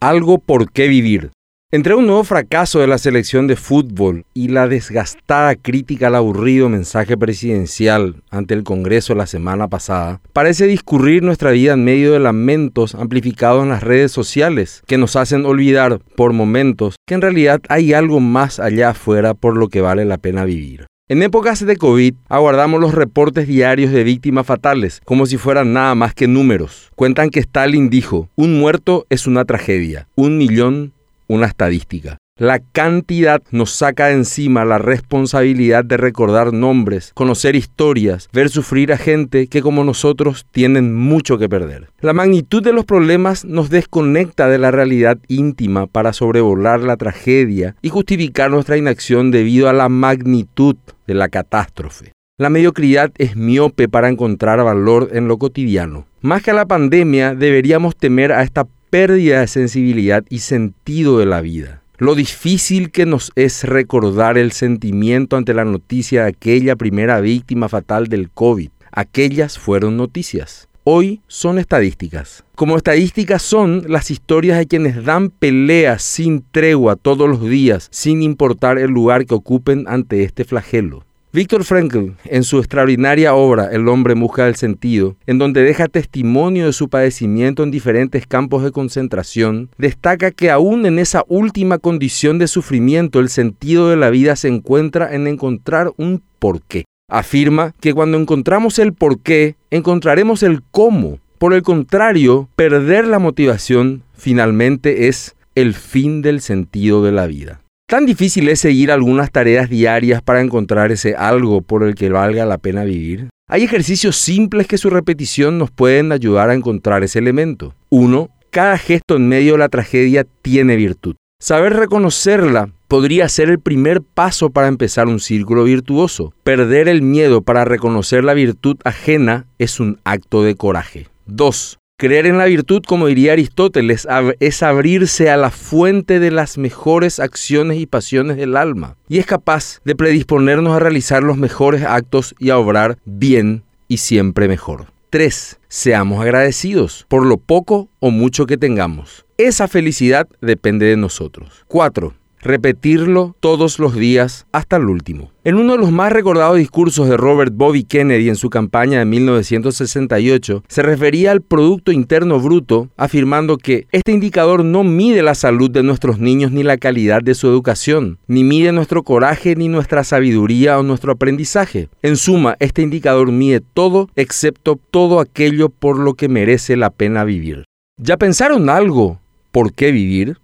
[0.00, 1.30] Algo por qué vivir.
[1.72, 6.68] Entre un nuevo fracaso de la selección de fútbol y la desgastada crítica al aburrido
[6.68, 12.20] mensaje presidencial ante el Congreso la semana pasada, parece discurrir nuestra vida en medio de
[12.20, 17.62] lamentos amplificados en las redes sociales que nos hacen olvidar por momentos que en realidad
[17.70, 20.86] hay algo más allá afuera por lo que vale la pena vivir.
[21.08, 25.94] En épocas de COVID, aguardamos los reportes diarios de víctimas fatales, como si fueran nada
[25.94, 26.90] más que números.
[26.96, 30.92] Cuentan que Stalin dijo, un muerto es una tragedia, un millón
[31.28, 32.18] una estadística.
[32.38, 38.92] La cantidad nos saca de encima la responsabilidad de recordar nombres, conocer historias, ver sufrir
[38.92, 41.88] a gente que como nosotros tienen mucho que perder.
[42.02, 47.74] La magnitud de los problemas nos desconecta de la realidad íntima para sobrevolar la tragedia
[47.80, 52.12] y justificar nuestra inacción debido a la magnitud de la catástrofe.
[52.36, 56.04] La mediocridad es miope para encontrar valor en lo cotidiano.
[56.20, 61.24] Más que a la pandemia, deberíamos temer a esta pérdida de sensibilidad y sentido de
[61.24, 66.76] la vida lo difícil que nos es recordar el sentimiento ante la noticia de aquella
[66.76, 68.68] primera víctima fatal del COVID.
[68.92, 70.68] Aquellas fueron noticias.
[70.84, 72.44] Hoy son estadísticas.
[72.54, 78.22] Como estadísticas son las historias de quienes dan peleas sin tregua todos los días, sin
[78.22, 81.04] importar el lugar que ocupen ante este flagelo.
[81.32, 86.66] Víctor Frankl, en su extraordinaria obra El hombre busca del sentido, en donde deja testimonio
[86.66, 92.38] de su padecimiento en diferentes campos de concentración, destaca que aún en esa última condición
[92.38, 96.84] de sufrimiento el sentido de la vida se encuentra en encontrar un porqué.
[97.10, 101.18] Afirma que cuando encontramos el porqué, encontraremos el cómo.
[101.38, 107.60] Por el contrario, perder la motivación finalmente es el fin del sentido de la vida.
[107.88, 112.44] Tan difícil es seguir algunas tareas diarias para encontrar ese algo por el que valga
[112.44, 113.28] la pena vivir.
[113.48, 117.76] Hay ejercicios simples que su repetición nos pueden ayudar a encontrar ese elemento.
[117.88, 121.14] Uno, cada gesto en medio de la tragedia tiene virtud.
[121.40, 126.32] Saber reconocerla podría ser el primer paso para empezar un círculo virtuoso.
[126.42, 131.06] Perder el miedo para reconocer la virtud ajena es un acto de coraje.
[131.26, 131.78] 2.
[131.98, 134.06] Creer en la virtud, como diría Aristóteles,
[134.38, 139.24] es abrirse a la fuente de las mejores acciones y pasiones del alma, y es
[139.24, 144.88] capaz de predisponernos a realizar los mejores actos y a obrar bien y siempre mejor.
[145.08, 145.58] 3.
[145.68, 149.24] Seamos agradecidos por lo poco o mucho que tengamos.
[149.38, 151.64] Esa felicidad depende de nosotros.
[151.66, 155.30] 4 repetirlo todos los días hasta el último.
[155.44, 159.04] En uno de los más recordados discursos de Robert Bobby Kennedy en su campaña de
[159.04, 165.70] 1968, se refería al Producto Interno Bruto, afirmando que este indicador no mide la salud
[165.70, 170.04] de nuestros niños ni la calidad de su educación, ni mide nuestro coraje ni nuestra
[170.04, 171.88] sabiduría o nuestro aprendizaje.
[172.02, 177.24] En suma, este indicador mide todo excepto todo aquello por lo que merece la pena
[177.24, 177.64] vivir.
[177.98, 179.20] ¿Ya pensaron algo?
[179.52, 180.38] ¿Por qué vivir?